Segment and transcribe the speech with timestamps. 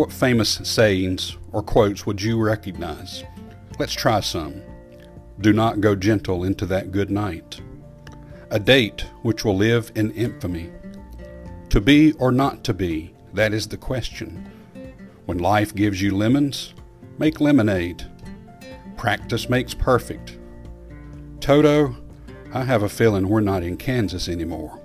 [0.00, 3.22] What famous sayings or quotes would you recognize?
[3.78, 4.62] Let's try some.
[5.42, 7.60] Do not go gentle into that good night.
[8.50, 10.70] A date which will live in infamy.
[11.68, 14.50] To be or not to be, that is the question.
[15.26, 16.72] When life gives you lemons,
[17.18, 18.02] make lemonade.
[18.96, 20.38] Practice makes perfect.
[21.40, 21.94] Toto,
[22.54, 24.80] I have a feeling we're not in Kansas anymore.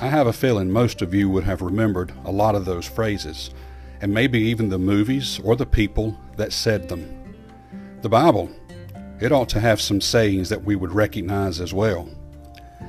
[0.00, 3.50] I have a feeling most of you would have remembered a lot of those phrases,
[4.00, 7.34] and maybe even the movies or the people that said them.
[8.02, 8.50] The Bible,
[9.20, 12.08] it ought to have some sayings that we would recognize as well.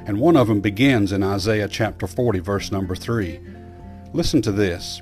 [0.05, 3.39] And one of them begins in Isaiah chapter 40, verse number 3.
[4.13, 5.01] Listen to this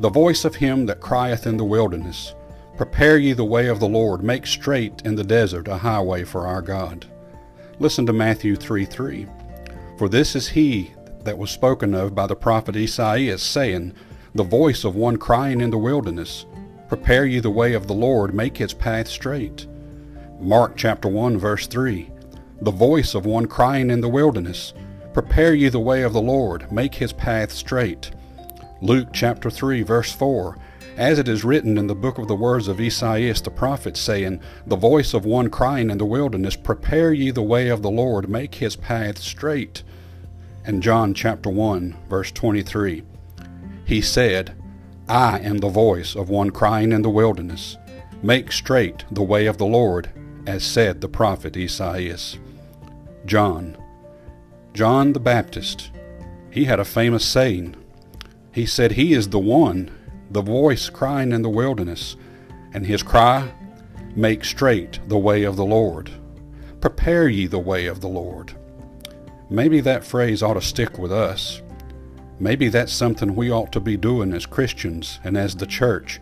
[0.00, 2.34] The voice of him that crieth in the wilderness,
[2.76, 6.46] Prepare ye the way of the Lord, make straight in the desert a highway for
[6.46, 7.06] our God.
[7.78, 9.26] Listen to Matthew 3 3.
[9.98, 10.92] For this is he
[11.24, 13.94] that was spoken of by the prophet Esaias, saying,
[14.34, 16.46] The voice of one crying in the wilderness,
[16.88, 19.66] Prepare ye the way of the Lord, make his path straight.
[20.40, 22.10] Mark chapter 1 verse 3.
[22.62, 24.72] The voice of one crying in the wilderness,
[25.12, 28.10] Prepare ye the way of the Lord, make his path straight.
[28.80, 30.56] Luke chapter 3 verse 4.
[30.96, 34.40] As it is written in the book of the words of Esaias the prophet, saying,
[34.66, 38.28] The voice of one crying in the wilderness, Prepare ye the way of the Lord,
[38.28, 39.82] make his path straight
[40.64, 43.02] and John chapter 1, verse 23.
[43.92, 44.54] He said,
[45.06, 47.76] I am the voice of one crying in the wilderness,
[48.22, 50.08] Make straight the way of the Lord,
[50.46, 52.38] as said the prophet Esaias.
[53.26, 53.76] John.
[54.72, 55.90] John the Baptist.
[56.50, 57.76] He had a famous saying.
[58.50, 59.90] He said, He is the one,
[60.30, 62.16] the voice crying in the wilderness,
[62.72, 63.52] and his cry,
[64.16, 66.10] Make straight the way of the Lord.
[66.80, 68.54] Prepare ye the way of the Lord.
[69.50, 71.60] Maybe that phrase ought to stick with us.
[72.42, 76.20] Maybe that's something we ought to be doing as Christians and as the church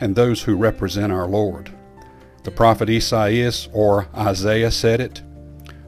[0.00, 1.70] and those who represent our Lord.
[2.44, 5.20] The prophet Esaias or Isaiah said it,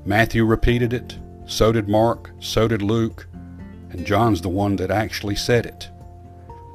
[0.05, 3.27] Matthew repeated it, so did Mark, so did Luke,
[3.89, 5.89] and John's the one that actually said it.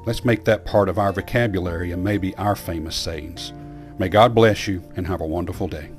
[0.07, 3.53] Let's make that part of our vocabulary and maybe our famous sayings.
[3.99, 5.91] May God bless you and have a wonderful day.